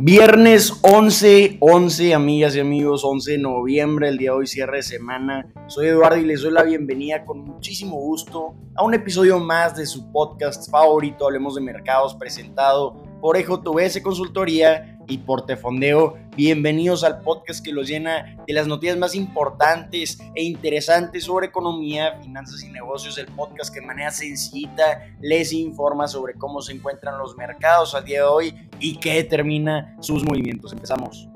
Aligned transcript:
Viernes 0.00 0.78
11, 0.82 1.56
11, 1.58 2.14
amigas 2.14 2.54
y 2.54 2.60
amigos, 2.60 3.04
11 3.04 3.32
de 3.32 3.38
noviembre, 3.38 4.08
el 4.08 4.16
día 4.16 4.30
de 4.30 4.36
hoy, 4.36 4.46
cierre 4.46 4.76
de 4.76 4.82
semana. 4.84 5.52
Soy 5.66 5.88
Eduardo 5.88 6.18
y 6.18 6.24
les 6.24 6.42
doy 6.42 6.52
la 6.52 6.62
bienvenida 6.62 7.24
con 7.24 7.40
muchísimo 7.40 7.96
gusto 7.96 8.54
a 8.76 8.84
un 8.84 8.94
episodio 8.94 9.40
más 9.40 9.76
de 9.76 9.86
su 9.86 10.12
podcast 10.12 10.70
favorito, 10.70 11.26
Hablemos 11.26 11.56
de 11.56 11.62
Mercados, 11.62 12.14
presentado 12.14 13.02
por 13.20 13.36
EJVS 13.36 14.00
Consultoría 14.00 14.97
y 15.08 15.18
por 15.18 15.46
Tefondeo. 15.46 16.16
Bienvenidos 16.36 17.02
al 17.02 17.20
podcast 17.22 17.64
que 17.64 17.72
los 17.72 17.88
llena 17.88 18.36
de 18.46 18.52
las 18.52 18.66
noticias 18.66 18.96
más 18.96 19.14
importantes 19.14 20.18
e 20.34 20.42
interesantes 20.44 21.24
sobre 21.24 21.46
economía, 21.46 22.20
finanzas 22.22 22.62
y 22.62 22.68
negocios. 22.68 23.18
El 23.18 23.26
podcast 23.26 23.72
que 23.72 23.80
de 23.80 23.86
manera 23.86 24.10
sencillita 24.10 25.16
les 25.20 25.52
informa 25.52 26.06
sobre 26.06 26.34
cómo 26.34 26.60
se 26.60 26.72
encuentran 26.72 27.18
los 27.18 27.36
mercados 27.36 27.94
al 27.94 28.04
día 28.04 28.20
de 28.20 28.26
hoy 28.26 28.54
y 28.78 28.98
qué 29.00 29.14
determina 29.14 29.96
sus 30.00 30.24
movimientos. 30.24 30.72
Empezamos. 30.72 31.28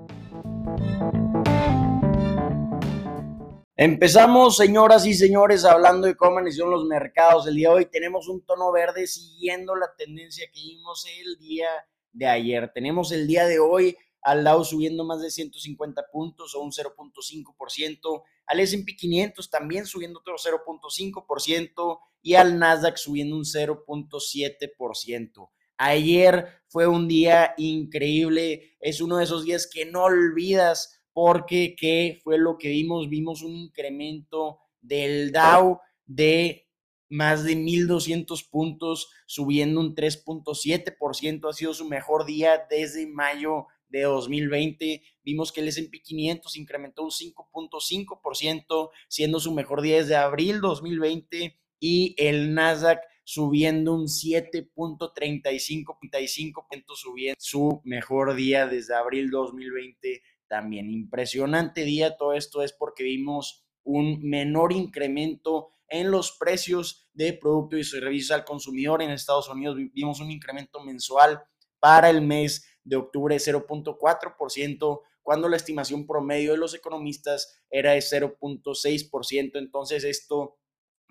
Empezamos, 3.74 4.58
señoras 4.58 5.06
y 5.06 5.14
señores, 5.14 5.64
hablando 5.64 6.06
de 6.06 6.14
cómo 6.14 6.38
son 6.52 6.70
los 6.70 6.84
mercados. 6.84 7.46
El 7.48 7.56
día 7.56 7.70
de 7.70 7.74
hoy 7.74 7.86
tenemos 7.86 8.28
un 8.28 8.44
tono 8.44 8.70
verde 8.70 9.06
siguiendo 9.06 9.74
la 9.74 9.92
tendencia 9.96 10.46
que 10.52 10.60
vimos 10.60 11.04
el 11.20 11.38
día 11.38 11.66
de 12.12 12.26
ayer. 12.26 12.70
Tenemos 12.72 13.12
el 13.12 13.26
día 13.26 13.46
de 13.46 13.58
hoy 13.58 13.96
al 14.22 14.44
Dow 14.44 14.64
subiendo 14.64 15.04
más 15.04 15.20
de 15.20 15.30
150 15.30 16.06
puntos 16.12 16.54
o 16.54 16.60
un 16.60 16.70
0.5%, 16.70 18.22
al 18.46 18.60
S&P 18.60 18.96
500 18.96 19.50
también 19.50 19.86
subiendo 19.86 20.20
otro 20.20 20.36
0.5% 20.36 21.98
y 22.22 22.34
al 22.34 22.58
Nasdaq 22.58 22.96
subiendo 22.96 23.36
un 23.36 23.44
0.7%. 23.44 25.50
Ayer 25.76 26.46
fue 26.68 26.86
un 26.86 27.08
día 27.08 27.54
increíble, 27.56 28.76
es 28.78 29.00
uno 29.00 29.16
de 29.16 29.24
esos 29.24 29.44
días 29.44 29.66
que 29.66 29.84
no 29.84 30.04
olvidas 30.04 31.00
porque 31.12 31.74
¿qué 31.76 32.20
fue 32.22 32.38
lo 32.38 32.56
que 32.56 32.68
vimos? 32.68 33.08
Vimos 33.08 33.42
un 33.42 33.56
incremento 33.56 34.60
del 34.80 35.32
Dow 35.32 35.80
de 36.06 36.68
más 37.12 37.44
de 37.44 37.54
1.200 37.54 38.48
puntos, 38.48 39.12
subiendo 39.26 39.80
un 39.80 39.94
3.7%. 39.94 41.50
Ha 41.50 41.52
sido 41.52 41.74
su 41.74 41.86
mejor 41.86 42.24
día 42.24 42.66
desde 42.70 43.06
mayo 43.06 43.66
de 43.90 44.04
2020. 44.04 45.02
Vimos 45.22 45.52
que 45.52 45.60
el 45.60 45.68
S&P 45.68 46.00
500 46.00 46.56
incrementó 46.56 47.02
un 47.02 47.10
5.5%, 47.10 48.90
siendo 49.08 49.40
su 49.40 49.52
mejor 49.52 49.82
día 49.82 49.98
desde 49.98 50.16
abril 50.16 50.62
2020 50.62 51.60
y 51.80 52.14
el 52.16 52.54
Nasdaq 52.54 53.00
subiendo 53.24 53.92
un 53.92 54.06
7.35%, 54.06 56.96
subiendo 56.96 57.36
su 57.38 57.82
mejor 57.84 58.34
día 58.34 58.66
desde 58.66 58.94
abril 58.94 59.30
2020 59.30 60.22
también. 60.48 60.90
Impresionante 60.90 61.84
día, 61.84 62.16
todo 62.16 62.32
esto 62.32 62.62
es 62.62 62.72
porque 62.72 63.04
vimos 63.04 63.61
un 63.84 64.20
menor 64.22 64.72
incremento 64.72 65.70
en 65.88 66.10
los 66.10 66.32
precios 66.32 67.08
de 67.12 67.34
productos 67.34 67.80
y 67.80 67.84
servicios 67.84 68.30
al 68.30 68.44
consumidor. 68.44 69.02
En 69.02 69.10
Estados 69.10 69.48
Unidos 69.48 69.76
vimos 69.92 70.20
un 70.20 70.30
incremento 70.30 70.80
mensual 70.80 71.42
para 71.78 72.08
el 72.08 72.22
mes 72.22 72.66
de 72.84 72.96
octubre 72.96 73.34
de 73.34 73.40
0.4%, 73.40 75.00
cuando 75.22 75.48
la 75.48 75.56
estimación 75.56 76.06
promedio 76.06 76.52
de 76.52 76.58
los 76.58 76.74
economistas 76.74 77.60
era 77.70 77.92
de 77.92 77.98
0.6%. 77.98 79.50
Entonces 79.54 80.04
esto 80.04 80.58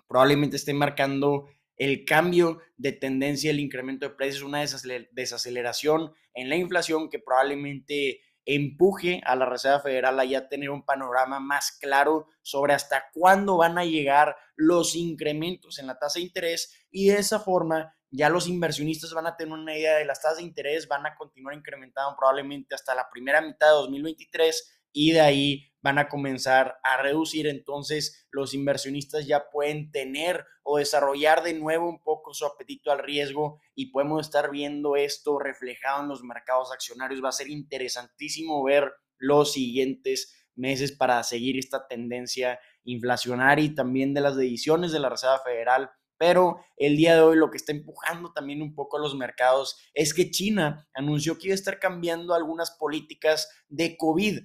probablemente 0.08 0.56
esté 0.56 0.74
marcando 0.74 1.46
el 1.76 2.04
cambio 2.04 2.58
de 2.76 2.92
tendencia, 2.92 3.50
el 3.50 3.60
incremento 3.60 4.08
de 4.08 4.14
precios, 4.14 4.42
una 4.42 4.64
desaceleración 5.12 6.12
en 6.34 6.48
la 6.48 6.56
inflación 6.56 7.08
que 7.08 7.18
probablemente 7.18 8.20
empuje 8.44 9.20
a 9.24 9.36
la 9.36 9.46
Reserva 9.46 9.80
Federal 9.80 10.18
a 10.18 10.24
ya 10.24 10.48
tener 10.48 10.70
un 10.70 10.84
panorama 10.84 11.40
más 11.40 11.72
claro 11.80 12.26
sobre 12.42 12.74
hasta 12.74 13.04
cuándo 13.12 13.56
van 13.56 13.78
a 13.78 13.84
llegar 13.84 14.36
los 14.56 14.94
incrementos 14.96 15.78
en 15.78 15.86
la 15.86 15.98
tasa 15.98 16.18
de 16.18 16.26
interés 16.26 16.86
y 16.90 17.08
de 17.08 17.18
esa 17.18 17.40
forma 17.40 17.94
ya 18.10 18.28
los 18.28 18.46
inversionistas 18.46 19.14
van 19.14 19.26
a 19.26 19.36
tener 19.36 19.54
una 19.54 19.76
idea 19.76 19.96
de 19.96 20.04
las 20.04 20.20
tasas 20.20 20.38
de 20.38 20.44
interés, 20.44 20.86
van 20.86 21.06
a 21.06 21.16
continuar 21.16 21.54
incrementando 21.54 22.14
probablemente 22.16 22.74
hasta 22.74 22.94
la 22.94 23.08
primera 23.10 23.40
mitad 23.40 23.68
de 23.68 23.72
2023 23.72 24.80
y 24.92 25.12
de 25.12 25.20
ahí 25.20 25.71
van 25.82 25.98
a 25.98 26.08
comenzar 26.08 26.78
a 26.82 27.02
reducir. 27.02 27.46
Entonces 27.46 28.26
los 28.30 28.54
inversionistas 28.54 29.26
ya 29.26 29.50
pueden 29.50 29.90
tener 29.90 30.46
o 30.62 30.78
desarrollar 30.78 31.42
de 31.42 31.54
nuevo 31.54 31.88
un 31.88 32.02
poco 32.02 32.32
su 32.32 32.46
apetito 32.46 32.90
al 32.90 33.00
riesgo 33.00 33.60
y 33.74 33.90
podemos 33.90 34.26
estar 34.26 34.50
viendo 34.50 34.96
esto 34.96 35.38
reflejado 35.38 36.02
en 36.02 36.08
los 36.08 36.22
mercados 36.22 36.72
accionarios. 36.72 37.22
Va 37.22 37.28
a 37.28 37.32
ser 37.32 37.50
interesantísimo 37.50 38.62
ver 38.64 38.92
los 39.18 39.52
siguientes 39.52 40.34
meses 40.54 40.92
para 40.92 41.22
seguir 41.22 41.58
esta 41.58 41.86
tendencia 41.86 42.58
inflacionaria 42.84 43.64
y 43.64 43.74
también 43.74 44.14
de 44.14 44.20
las 44.20 44.36
decisiones 44.36 44.92
de 44.92 45.00
la 45.00 45.08
Reserva 45.08 45.40
Federal. 45.40 45.90
Pero 46.18 46.60
el 46.76 46.96
día 46.96 47.16
de 47.16 47.20
hoy 47.22 47.36
lo 47.36 47.50
que 47.50 47.56
está 47.56 47.72
empujando 47.72 48.32
también 48.32 48.62
un 48.62 48.74
poco 48.76 48.96
a 48.96 49.00
los 49.00 49.16
mercados 49.16 49.76
es 49.92 50.14
que 50.14 50.30
China 50.30 50.86
anunció 50.94 51.36
que 51.36 51.48
iba 51.48 51.54
a 51.54 51.56
estar 51.56 51.80
cambiando 51.80 52.34
algunas 52.34 52.70
políticas 52.70 53.48
de 53.68 53.96
COVID 53.96 54.38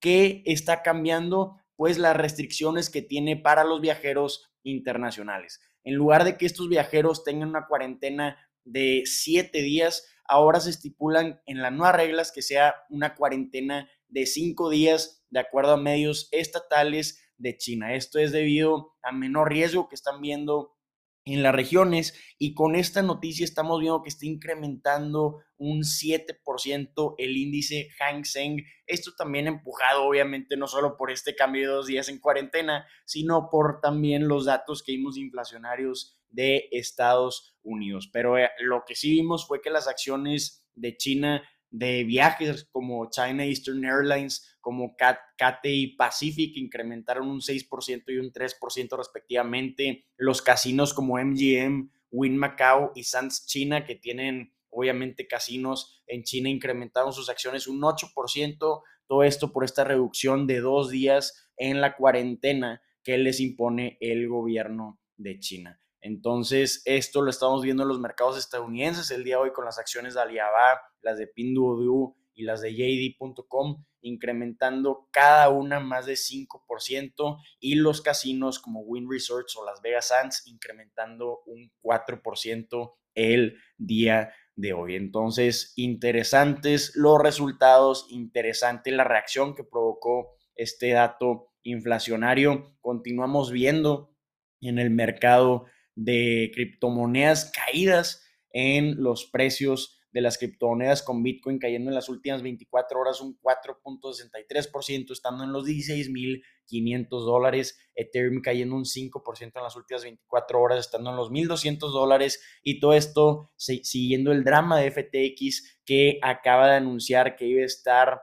que 0.00 0.42
está 0.46 0.82
cambiando 0.82 1.56
pues 1.76 1.98
las 1.98 2.16
restricciones 2.16 2.90
que 2.90 3.02
tiene 3.02 3.36
para 3.36 3.64
los 3.64 3.80
viajeros 3.80 4.52
internacionales. 4.62 5.60
En 5.84 5.94
lugar 5.94 6.24
de 6.24 6.36
que 6.36 6.46
estos 6.46 6.68
viajeros 6.68 7.24
tengan 7.24 7.48
una 7.48 7.66
cuarentena 7.66 8.36
de 8.64 9.02
siete 9.06 9.62
días, 9.62 10.06
ahora 10.26 10.60
se 10.60 10.70
estipulan 10.70 11.40
en 11.46 11.62
las 11.62 11.72
nuevas 11.72 11.96
reglas 11.96 12.32
que 12.32 12.42
sea 12.42 12.74
una 12.90 13.14
cuarentena 13.14 13.88
de 14.08 14.26
cinco 14.26 14.68
días 14.68 15.24
de 15.30 15.40
acuerdo 15.40 15.72
a 15.72 15.76
medios 15.76 16.28
estatales 16.32 17.22
de 17.38 17.56
China. 17.56 17.94
Esto 17.94 18.18
es 18.18 18.32
debido 18.32 18.94
a 19.02 19.12
menor 19.12 19.48
riesgo 19.50 19.88
que 19.88 19.94
están 19.94 20.20
viendo 20.20 20.76
en 21.24 21.42
las 21.42 21.54
regiones 21.54 22.14
y 22.38 22.54
con 22.54 22.74
esta 22.74 23.02
noticia 23.02 23.44
estamos 23.44 23.80
viendo 23.80 24.02
que 24.02 24.08
está 24.08 24.26
incrementando 24.26 25.38
un 25.58 25.82
7% 25.82 27.14
el 27.18 27.36
índice 27.36 27.88
Hang 27.98 28.24
Seng. 28.24 28.64
Esto 28.86 29.12
también 29.16 29.46
empujado 29.46 30.04
obviamente 30.04 30.56
no 30.56 30.66
solo 30.66 30.96
por 30.96 31.10
este 31.10 31.36
cambio 31.36 31.62
de 31.62 31.74
dos 31.74 31.86
días 31.86 32.08
en 32.08 32.18
cuarentena, 32.18 32.86
sino 33.04 33.48
por 33.50 33.80
también 33.80 34.28
los 34.28 34.46
datos 34.46 34.82
que 34.82 34.92
vimos 34.92 35.18
inflacionarios 35.18 36.18
de 36.30 36.68
Estados 36.70 37.56
Unidos. 37.62 38.08
Pero 38.12 38.38
eh, 38.38 38.50
lo 38.60 38.84
que 38.86 38.94
sí 38.94 39.10
vimos 39.10 39.46
fue 39.46 39.60
que 39.60 39.70
las 39.70 39.88
acciones 39.88 40.66
de 40.74 40.96
China 40.96 41.42
de 41.70 42.04
viajes 42.04 42.68
como 42.70 43.08
China 43.10 43.44
Eastern 43.44 43.84
Airlines, 43.84 44.56
como 44.60 44.96
KTI 44.96 45.96
Pacific, 45.96 46.56
incrementaron 46.56 47.28
un 47.28 47.40
6% 47.40 48.02
y 48.08 48.18
un 48.18 48.32
3% 48.32 48.96
respectivamente. 48.96 50.04
Los 50.16 50.42
casinos 50.42 50.92
como 50.92 51.18
MGM, 51.18 51.90
Win 52.10 52.36
Macau 52.36 52.92
y 52.94 53.04
Sands 53.04 53.46
China, 53.46 53.84
que 53.84 53.94
tienen 53.94 54.52
obviamente 54.70 55.26
casinos 55.26 56.02
en 56.06 56.24
China, 56.24 56.48
incrementaron 56.48 57.12
sus 57.12 57.28
acciones 57.28 57.66
un 57.66 57.80
8%. 57.80 58.82
Todo 59.06 59.22
esto 59.22 59.52
por 59.52 59.64
esta 59.64 59.84
reducción 59.84 60.46
de 60.46 60.60
dos 60.60 60.90
días 60.90 61.48
en 61.56 61.80
la 61.80 61.96
cuarentena 61.96 62.82
que 63.02 63.18
les 63.18 63.40
impone 63.40 63.96
el 64.00 64.28
gobierno 64.28 65.00
de 65.16 65.38
China. 65.38 65.80
Entonces, 66.00 66.82
esto 66.84 67.22
lo 67.22 67.30
estamos 67.30 67.62
viendo 67.62 67.82
en 67.82 67.88
los 67.88 68.00
mercados 68.00 68.38
estadounidenses 68.38 69.10
el 69.10 69.24
día 69.24 69.36
de 69.36 69.42
hoy 69.42 69.52
con 69.52 69.64
las 69.64 69.78
acciones 69.78 70.14
de 70.14 70.20
Alibaba, 70.20 70.80
las 71.02 71.18
de 71.18 71.26
Pinduoduo 71.26 72.16
y 72.34 72.44
las 72.44 72.62
de 72.62 72.74
JD.com, 72.74 73.84
incrementando 74.00 75.08
cada 75.10 75.50
una 75.50 75.78
más 75.78 76.06
de 76.06 76.14
5% 76.14 77.36
y 77.60 77.74
los 77.74 78.00
casinos 78.00 78.58
como 78.58 78.80
Win 78.80 79.10
Resorts 79.10 79.56
o 79.56 79.64
Las 79.64 79.82
Vegas 79.82 80.08
Sands 80.08 80.46
incrementando 80.46 81.40
un 81.46 81.70
4% 81.82 82.94
el 83.14 83.58
día 83.76 84.32
de 84.56 84.72
hoy. 84.72 84.96
Entonces, 84.96 85.72
interesantes 85.76 86.92
los 86.94 87.20
resultados, 87.20 88.06
interesante 88.10 88.90
la 88.90 89.04
reacción 89.04 89.54
que 89.54 89.64
provocó 89.64 90.36
este 90.54 90.92
dato 90.92 91.52
inflacionario. 91.62 92.76
Continuamos 92.80 93.50
viendo 93.50 94.14
en 94.60 94.78
el 94.78 94.90
mercado 94.90 95.66
de 96.00 96.50
criptomonedas 96.54 97.52
caídas 97.52 98.24
en 98.52 99.02
los 99.02 99.26
precios 99.26 99.98
de 100.12 100.22
las 100.22 100.38
criptomonedas 100.38 101.02
con 101.02 101.22
Bitcoin 101.22 101.58
cayendo 101.58 101.90
en 101.90 101.94
las 101.94 102.08
últimas 102.08 102.42
24 102.42 102.98
horas 102.98 103.20
un 103.20 103.38
4.63%, 103.40 105.12
estando 105.12 105.44
en 105.44 105.52
los 105.52 105.64
16.500 105.66 107.06
dólares, 107.08 107.78
Ethereum 107.94 108.40
cayendo 108.40 108.74
un 108.74 108.84
5% 108.84 109.52
en 109.54 109.62
las 109.62 109.76
últimas 109.76 110.02
24 110.02 110.60
horas, 110.60 110.80
estando 110.80 111.10
en 111.10 111.16
los 111.16 111.30
1.200 111.30 111.78
dólares 111.92 112.42
y 112.62 112.80
todo 112.80 112.94
esto 112.94 113.50
siguiendo 113.56 114.32
el 114.32 114.42
drama 114.42 114.80
de 114.80 114.90
FTX 114.90 115.80
que 115.84 116.18
acaba 116.22 116.68
de 116.68 116.76
anunciar 116.76 117.36
que 117.36 117.46
iba 117.46 117.62
a 117.62 117.66
estar 117.66 118.22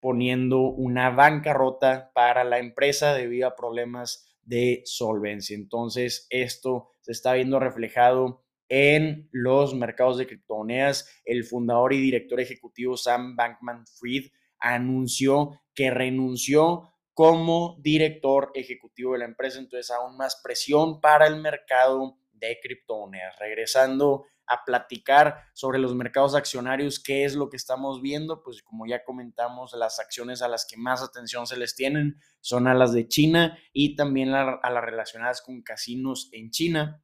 poniendo 0.00 0.60
una 0.60 1.10
bancarrota 1.10 2.12
para 2.14 2.44
la 2.44 2.58
empresa 2.60 3.12
debido 3.14 3.48
a 3.48 3.56
problemas 3.56 4.30
de 4.42 4.82
solvencia. 4.86 5.54
Entonces, 5.54 6.26
esto 6.30 6.89
está 7.12 7.34
viendo 7.34 7.58
reflejado 7.58 8.42
en 8.68 9.28
los 9.32 9.74
mercados 9.74 10.16
de 10.18 10.26
criptomonedas. 10.26 11.20
El 11.24 11.44
fundador 11.44 11.92
y 11.92 12.00
director 12.00 12.40
ejecutivo 12.40 12.96
Sam 12.96 13.36
Bankman 13.36 13.86
Fried 13.86 14.30
anunció 14.58 15.60
que 15.74 15.90
renunció 15.90 16.92
como 17.12 17.76
director 17.80 18.50
ejecutivo 18.54 19.12
de 19.12 19.18
la 19.18 19.24
empresa, 19.26 19.58
entonces 19.58 19.90
aún 19.90 20.16
más 20.16 20.40
presión 20.42 21.00
para 21.00 21.26
el 21.26 21.40
mercado 21.40 22.16
de 22.32 22.58
criptomonedas. 22.62 23.38
Regresando 23.38 24.26
a 24.50 24.64
platicar 24.64 25.44
sobre 25.54 25.78
los 25.78 25.94
mercados 25.94 26.34
accionarios, 26.34 27.00
qué 27.00 27.24
es 27.24 27.36
lo 27.36 27.48
que 27.48 27.56
estamos 27.56 28.02
viendo, 28.02 28.42
pues 28.42 28.62
como 28.62 28.84
ya 28.84 29.04
comentamos, 29.04 29.72
las 29.74 30.00
acciones 30.00 30.42
a 30.42 30.48
las 30.48 30.66
que 30.66 30.76
más 30.76 31.02
atención 31.02 31.46
se 31.46 31.56
les 31.56 31.76
tienen 31.76 32.16
son 32.40 32.66
a 32.66 32.74
las 32.74 32.92
de 32.92 33.06
China 33.06 33.56
y 33.72 33.94
también 33.94 34.34
a 34.34 34.58
las 34.70 34.84
relacionadas 34.84 35.40
con 35.40 35.62
casinos 35.62 36.28
en 36.32 36.50
China. 36.50 37.00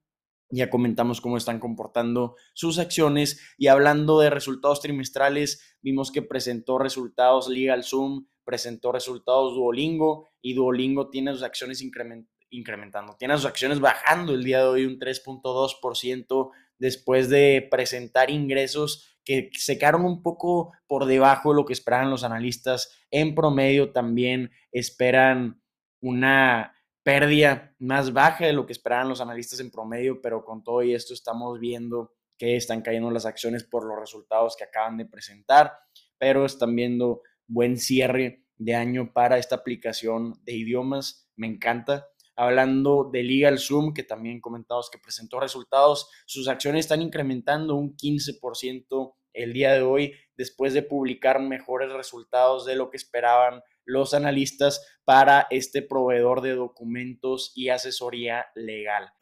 Ya 0.50 0.70
comentamos 0.70 1.20
cómo 1.20 1.37
están 1.37 1.60
comportando 1.60 2.34
sus 2.52 2.78
acciones 2.78 3.40
y 3.58 3.69
hablando 3.69 4.19
de 4.20 4.31
resultados 4.31 4.81
trimestrales, 4.81 5.76
vimos 5.82 6.10
que 6.10 6.22
presentó 6.22 6.78
resultados 6.78 7.48
LegalZoom, 7.48 8.26
presentó 8.44 8.93
resultados 8.93 9.54
Duolingo 9.54 10.28
y 10.40 10.54
Duolingo 10.54 11.10
tiene 11.10 11.32
sus 11.32 11.43
acciones 11.43 11.82
incrementando, 11.82 13.16
tiene 13.19 13.37
sus 13.37 13.46
acciones 13.46 13.81
bajando 13.81 14.34
el 14.34 14.44
día 14.44 14.58
de 14.58 14.69
hoy 14.69 14.84
un 14.84 14.98
3.2% 14.98 16.50
después 16.78 17.28
de 17.28 17.67
presentar 17.70 18.31
ingresos 18.31 19.19
que 19.25 19.50
se 19.55 19.76
quedaron 19.76 20.05
un 20.05 20.23
poco 20.23 20.73
por 20.87 21.06
debajo 21.06 21.50
de 21.50 21.56
lo 21.56 21.67
que 21.67 21.73
esperaban 21.73 22.11
los 22.11 22.23
analistas. 22.23 22.96
En 23.11 23.34
promedio 23.34 23.93
también 23.93 24.52
esperan 24.70 25.61
una 26.00 26.75
pérdida 27.02 27.75
más 27.78 28.12
baja 28.12 28.46
de 28.46 28.52
lo 28.52 28.67
que 28.67 28.73
esperaban 28.73 29.08
los 29.08 29.20
analistas 29.20 29.61
en 29.61 29.70
promedio, 29.70 30.20
pero 30.23 30.44
con 30.44 30.62
todo 30.62 30.82
y 30.82 30.94
esto 30.94 31.14
estamos 31.14 31.58
viendo 31.58 32.12
que 32.38 32.56
están 32.56 32.82
cayendo 32.82 33.11
las 33.11 33.26
acciones 33.26 33.64
por 33.64 33.84
los 33.84 33.99
resultados 33.99 34.56
que 34.56 34.64
acaban 34.64 34.96
de 34.96 35.06
presentar, 35.06 35.72
pero 36.19 36.44
están 36.44 36.75
viendo 36.76 37.22
buen 37.46 37.79
cierre 37.79 38.44
de 38.56 38.75
año 38.75 39.12
para 39.12 39.38
esta 39.38 39.56
aplicación 39.56 40.34
de 40.44 40.55
idiomas. 40.55 41.31
Me 41.37 41.46
encanta. 41.46 42.08
Hablando 42.38 43.08
de 43.10 43.22
Legal 43.22 43.58
Zoom, 43.58 43.94
que 43.94 44.02
también 44.02 44.42
comentamos 44.42 44.90
que 44.90 44.98
presentó 44.98 45.40
resultados, 45.40 46.10
sus 46.26 46.48
acciones 46.48 46.84
están 46.84 47.00
incrementando 47.00 47.74
un 47.76 47.96
15% 47.96 49.14
el 49.32 49.54
día 49.54 49.72
de 49.72 49.80
hoy 49.80 50.12
después 50.36 50.74
de 50.74 50.82
publicar 50.82 51.40
mejores 51.40 51.90
resultados 51.90 52.66
de 52.66 52.76
lo 52.76 52.90
que 52.90 52.98
esperaban 52.98 53.62
los 53.86 54.12
analistas 54.12 54.86
para 55.04 55.46
este 55.48 55.80
proveedor 55.80 56.42
de 56.42 56.54
documentos 56.54 57.52
y 57.54 57.70
asesoría 57.70 58.46
legal. 58.54 59.12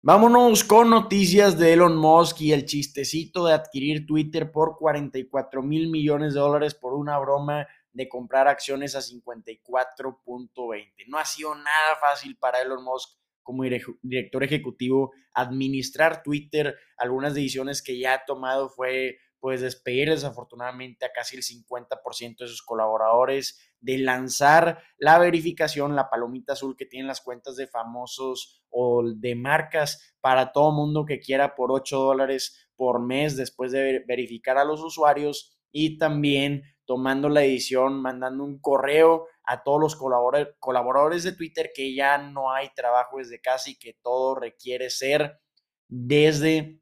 Vámonos 0.00 0.62
con 0.64 0.88
noticias 0.88 1.58
de 1.58 1.72
Elon 1.72 1.96
Musk 1.96 2.40
y 2.40 2.52
el 2.52 2.64
chistecito 2.64 3.44
de 3.44 3.52
adquirir 3.52 4.06
Twitter 4.06 4.52
por 4.52 4.78
44 4.78 5.62
mil 5.62 5.90
millones 5.90 6.32
de 6.32 6.40
dólares 6.40 6.74
por 6.74 6.94
una 6.94 7.18
broma 7.18 7.66
de 7.96 8.08
comprar 8.10 8.46
acciones 8.46 8.94
a 8.94 9.00
54.20. 9.00 10.92
No 11.08 11.18
ha 11.18 11.24
sido 11.24 11.54
nada 11.54 11.96
fácil 11.98 12.36
para 12.36 12.60
Elon 12.60 12.84
Musk 12.84 13.18
como 13.42 13.62
director 14.02 14.44
ejecutivo 14.44 15.12
administrar 15.32 16.22
Twitter. 16.22 16.76
Algunas 16.98 17.32
decisiones 17.32 17.82
que 17.82 17.98
ya 17.98 18.12
ha 18.12 18.26
tomado 18.26 18.68
fue 18.68 19.16
pues 19.40 19.62
despedir 19.62 20.10
desafortunadamente 20.10 21.06
a 21.06 21.12
casi 21.12 21.36
el 21.36 21.42
50% 21.42 22.36
de 22.38 22.48
sus 22.48 22.62
colaboradores, 22.62 23.58
de 23.80 23.96
lanzar 23.98 24.82
la 24.98 25.18
verificación, 25.18 25.96
la 25.96 26.10
palomita 26.10 26.52
azul 26.52 26.76
que 26.76 26.84
tienen 26.84 27.06
las 27.06 27.22
cuentas 27.22 27.56
de 27.56 27.66
famosos 27.66 28.62
o 28.68 29.04
de 29.06 29.34
marcas 29.36 30.14
para 30.20 30.52
todo 30.52 30.72
mundo 30.72 31.06
que 31.06 31.20
quiera 31.20 31.54
por 31.54 31.72
8 31.72 31.98
dólares 31.98 32.68
por 32.76 33.00
mes 33.00 33.36
después 33.36 33.72
de 33.72 34.04
verificar 34.06 34.58
a 34.58 34.64
los 34.64 34.82
usuarios 34.82 35.58
y 35.70 35.98
también 35.98 36.62
tomando 36.86 37.28
la 37.28 37.44
edición, 37.44 38.00
mandando 38.00 38.44
un 38.44 38.58
correo 38.58 39.26
a 39.44 39.62
todos 39.62 39.80
los 39.80 39.96
colaboradores 39.96 41.24
de 41.24 41.32
Twitter 41.32 41.70
que 41.74 41.94
ya 41.94 42.18
no 42.18 42.52
hay 42.52 42.70
trabajo 42.74 43.18
desde 43.18 43.40
casa 43.40 43.70
y 43.70 43.76
que 43.76 43.98
todo 44.02 44.34
requiere 44.34 44.90
ser 44.90 45.40
desde 45.88 46.80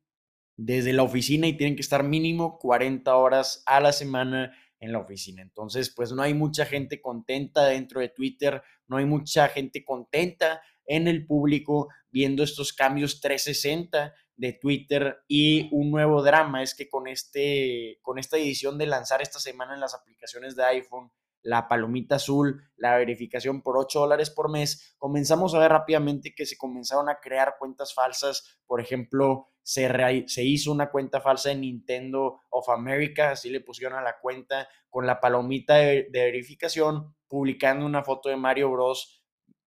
desde 0.57 0.93
la 0.93 1.03
oficina 1.03 1.47
y 1.47 1.57
tienen 1.57 1.77
que 1.77 1.83
estar 1.83 2.05
mínimo 2.05 2.59
40 2.59 3.15
horas 3.17 3.63
a 3.67 3.81
la 3.81 3.93
semana 3.93 4.57
en 4.79 4.93
la 4.93 4.99
oficina. 4.99 5.43
Entonces, 5.43 5.93
pues 5.95 6.13
no 6.13 6.23
hay 6.23 6.35
mucha 6.35 6.65
gente 6.67 7.01
contenta 7.01 7.65
dentro 7.65 8.01
de 8.01 8.11
Twitter, 8.11 8.63
no 8.87 8.99
hay 8.99 9.07
mucha 9.07 9.49
gente 9.49 9.85
contenta 9.85 10.63
en 10.87 11.09
el 11.09 11.27
público 11.27 11.89
viendo 12.11 12.43
estos 12.43 12.73
cambios 12.73 13.21
360 13.21 14.15
de 14.37 14.53
Twitter 14.53 15.19
y 15.29 15.69
un 15.73 15.91
nuevo 15.91 16.23
drama 16.23 16.63
es 16.63 16.75
que 16.75 16.89
con 16.89 17.07
este 17.07 17.99
con 18.03 18.19
esta 18.19 18.37
edición 18.37 18.79
de 18.79 18.87
lanzar 18.87 19.23
esta 19.23 19.39
semana 19.39 19.75
en 19.75 19.81
las 19.81 19.95
aplicaciones 19.95 20.57
de 20.57 20.65
iPhone 20.65 21.11
la 21.45 21.69
palomita 21.69 22.17
azul, 22.17 22.63
la 22.77 22.97
verificación 22.97 23.63
por 23.63 23.77
8 23.77 24.01
dólares 24.01 24.31
por 24.31 24.51
mes, 24.51 24.97
comenzamos 24.99 25.55
a 25.55 25.59
ver 25.59 25.71
rápidamente 25.71 26.35
que 26.35 26.47
se 26.47 26.57
comenzaron 26.57 27.09
a 27.11 27.21
crear 27.21 27.57
cuentas 27.59 27.95
falsas. 27.95 28.59
Por 28.67 28.81
ejemplo, 28.81 29.51
se, 29.63 29.89
se 30.27 30.43
hizo 30.43 30.73
una 30.73 30.91
cuenta 30.91 31.21
falsa 31.21 31.53
en 31.53 31.61
Nintendo 31.61 32.41
of 32.49 32.71
America, 32.71 33.33
así 33.33 33.51
le 33.51 33.61
pusieron 33.61 33.99
a 33.99 34.03
la 34.03 34.19
cuenta 34.21 34.67
con 34.89 35.07
la 35.07 35.21
palomita 35.21 35.75
de, 35.75 36.09
de 36.11 36.25
verificación, 36.25 37.15
publicando 37.29 37.85
una 37.85 38.03
foto 38.03 38.31
de 38.31 38.37
Mario 38.37 38.71
Bros 38.71 39.24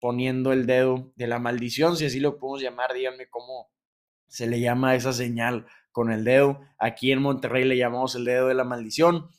poniendo 0.06 0.52
el 0.52 0.66
dedo 0.66 1.12
de 1.16 1.26
la 1.26 1.40
maldición, 1.40 1.96
si 1.96 2.06
así 2.06 2.20
lo 2.20 2.38
podemos 2.38 2.62
llamar, 2.62 2.94
díganme 2.94 3.28
cómo 3.28 3.72
se 4.28 4.46
le 4.46 4.60
llama 4.60 4.94
esa 4.94 5.12
señal 5.12 5.66
con 5.90 6.12
el 6.12 6.22
dedo. 6.22 6.60
Aquí 6.78 7.10
en 7.10 7.20
Monterrey 7.20 7.64
le 7.64 7.76
llamamos 7.76 8.14
el 8.14 8.24
dedo 8.24 8.46
de 8.46 8.54
la 8.54 8.62
maldición 8.62 9.30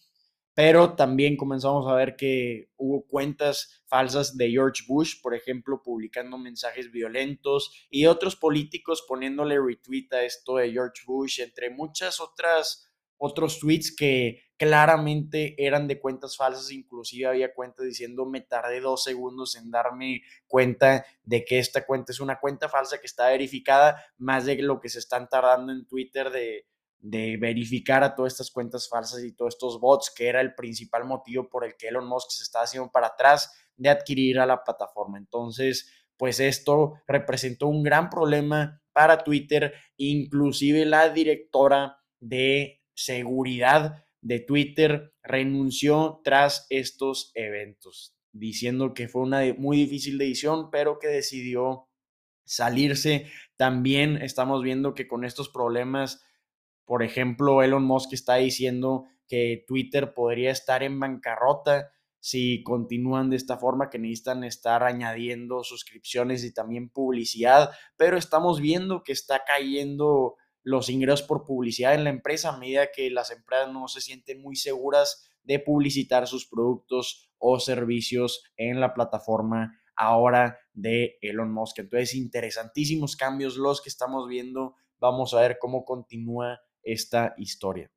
pero 0.57 0.95
también 0.95 1.37
comenzamos 1.37 1.87
a 1.87 1.93
ver 1.93 2.15
que 2.15 2.71
hubo 2.77 3.05
cuentas 3.05 3.83
falsas 3.85 4.37
de 4.37 4.49
George 4.49 4.85
Bush, 4.87 5.21
por 5.21 5.35
ejemplo, 5.35 5.83
publicando 5.83 6.39
mensajes 6.39 6.89
violentos 6.89 7.85
y 7.91 8.07
otros 8.07 8.35
políticos 8.35 9.05
poniéndole 9.07 9.59
retweet 9.59 10.07
a 10.13 10.23
esto 10.23 10.55
de 10.55 10.71
George 10.71 11.03
Bush, 11.05 11.41
entre 11.41 11.69
muchas 11.69 12.19
otras 12.19 12.91
otros 13.17 13.59
tweets 13.59 13.95
que 13.95 14.46
claramente 14.57 15.55
eran 15.63 15.87
de 15.87 15.99
cuentas 15.99 16.35
falsas, 16.35 16.71
inclusive 16.71 17.27
había 17.27 17.53
cuentas 17.53 17.85
diciendo 17.85 18.25
me 18.25 18.41
tardé 18.41 18.81
dos 18.81 19.03
segundos 19.03 19.55
en 19.55 19.71
darme 19.71 20.23
cuenta 20.47 21.05
de 21.23 21.45
que 21.45 21.59
esta 21.59 21.85
cuenta 21.85 22.11
es 22.11 22.19
una 22.19 22.39
cuenta 22.39 22.67
falsa 22.67 22.99
que 22.99 23.07
está 23.07 23.27
verificada, 23.29 24.03
más 24.17 24.45
de 24.45 24.61
lo 24.61 24.79
que 24.79 24.89
se 24.89 24.99
están 24.99 25.29
tardando 25.29 25.71
en 25.71 25.85
Twitter 25.85 26.31
de, 26.31 26.65
de 26.99 27.37
verificar 27.37 28.03
a 28.03 28.15
todas 28.15 28.33
estas 28.33 28.51
cuentas 28.51 28.89
falsas 28.89 29.23
y 29.23 29.33
todos 29.33 29.53
estos 29.53 29.79
bots, 29.79 30.11
que 30.15 30.27
era 30.27 30.41
el 30.41 30.55
principal 30.55 31.05
motivo 31.05 31.47
por 31.47 31.63
el 31.63 31.75
que 31.75 31.89
Elon 31.89 32.07
Musk 32.07 32.31
se 32.31 32.43
estaba 32.43 32.65
haciendo 32.65 32.91
para 32.91 33.07
atrás 33.07 33.51
de 33.75 33.89
adquirir 33.89 34.39
a 34.39 34.45
la 34.45 34.63
plataforma. 34.63 35.17
Entonces, 35.17 35.91
pues 36.17 36.39
esto 36.39 36.95
representó 37.07 37.67
un 37.67 37.83
gran 37.83 38.09
problema 38.09 38.81
para 38.91 39.23
Twitter, 39.23 39.73
inclusive 39.97 40.83
la 40.85 41.09
directora 41.09 41.99
de 42.19 42.81
seguridad 42.95 44.03
de 44.27 44.39
Twitter 44.39 45.13
renunció 45.23 46.21
tras 46.23 46.67
estos 46.69 47.31
eventos, 47.35 48.15
diciendo 48.31 48.93
que 48.93 49.07
fue 49.07 49.21
una 49.21 49.41
muy 49.57 49.77
difícil 49.77 50.17
decisión, 50.17 50.69
pero 50.71 50.99
que 50.99 51.07
decidió 51.07 51.87
salirse. 52.45 53.27
También 53.55 54.17
estamos 54.17 54.63
viendo 54.63 54.93
que 54.93 55.07
con 55.07 55.25
estos 55.25 55.49
problemas 55.49 56.23
por 56.87 57.03
ejemplo, 57.03 57.61
Elon 57.61 57.83
Musk 57.83 58.13
está 58.13 58.35
diciendo 58.35 59.07
que 59.27 59.65
Twitter 59.67 60.13
podría 60.13 60.51
estar 60.51 60.83
en 60.83 60.97
bancarrota 61.01 61.91
si 62.21 62.63
continúan 62.63 63.29
de 63.29 63.35
esta 63.35 63.57
forma, 63.57 63.89
que 63.89 63.99
necesitan 63.99 64.45
estar 64.45 64.83
añadiendo 64.83 65.65
suscripciones 65.65 66.45
y 66.45 66.53
también 66.53 66.89
publicidad, 66.89 67.71
pero 67.97 68.17
estamos 68.17 68.61
viendo 68.61 69.03
que 69.03 69.11
está 69.11 69.43
cayendo 69.45 70.37
los 70.67 70.89
ingresos 70.89 71.25
por 71.25 71.45
publicidad 71.45 71.95
en 71.95 72.03
la 72.03 72.09
empresa 72.09 72.49
a 72.49 72.57
medida 72.57 72.91
que 72.93 73.09
las 73.09 73.31
empresas 73.31 73.71
no 73.71 73.87
se 73.87 74.01
sienten 74.01 74.41
muy 74.41 74.57
seguras 74.57 75.31
de 75.43 75.59
publicitar 75.59 76.27
sus 76.27 76.45
productos 76.45 77.31
o 77.37 77.57
servicios 77.57 78.43
en 78.57 78.81
la 78.81 78.93
plataforma 78.93 79.79
ahora 79.95 80.59
de 80.73 81.17
Elon 81.21 81.53
Musk. 81.53 81.79
Entonces, 81.79 82.15
interesantísimos 82.15 83.15
cambios 83.15 83.55
los 83.55 83.81
que 83.81 83.87
estamos 83.87 84.27
viendo. 84.27 84.75
Vamos 84.99 85.33
a 85.33 85.39
ver 85.39 85.57
cómo 85.57 85.85
continúa 85.85 86.59
esta 86.83 87.33
historia. 87.37 87.89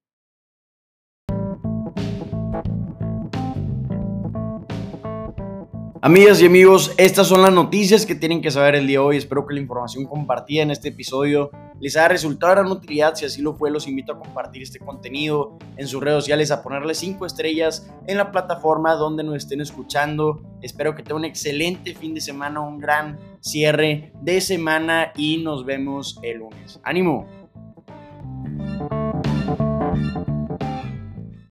Amigas 6.03 6.41
y 6.41 6.47
amigos, 6.47 6.95
estas 6.97 7.27
son 7.27 7.43
las 7.43 7.53
noticias 7.53 8.07
que 8.07 8.15
tienen 8.15 8.41
que 8.41 8.51
saber 8.51 8.75
el 8.75 8.87
día 8.87 9.01
de 9.01 9.05
hoy. 9.05 9.17
Espero 9.19 9.47
que 9.47 9.53
la 9.53 9.61
información 9.61 10.07
compartida 10.07 10.63
en 10.63 10.71
este 10.71 10.89
episodio 10.89 11.51
les 11.79 11.95
haya 11.95 12.09
resultado 12.09 12.55
de 12.55 12.61
gran 12.63 12.73
utilidad. 12.73 13.15
Si 13.17 13.27
así 13.27 13.43
lo 13.43 13.53
fue, 13.53 13.71
los 13.71 13.87
invito 13.87 14.15
a 14.15 14.19
compartir 14.19 14.63
este 14.63 14.79
contenido 14.79 15.59
en 15.77 15.87
sus 15.87 16.03
redes 16.03 16.23
sociales, 16.25 16.51
a 16.53 16.63
ponerle 16.63 16.95
5 16.95 17.27
estrellas 17.27 17.87
en 18.07 18.17
la 18.17 18.33
plataforma 18.33 18.95
donde 18.95 19.25
nos 19.25 19.37
estén 19.37 19.61
escuchando. 19.61 20.41
Espero 20.63 20.95
que 20.95 21.03
tengan 21.03 21.19
un 21.19 21.25
excelente 21.27 21.95
fin 21.95 22.15
de 22.15 22.23
semana, 22.23 22.61
un 22.61 22.79
gran 22.79 23.19
cierre 23.41 24.11
de 24.23 24.41
semana 24.41 25.13
y 25.15 25.37
nos 25.43 25.67
vemos 25.67 26.19
el 26.23 26.39
lunes. 26.39 26.81
¡Ánimo! 26.83 27.40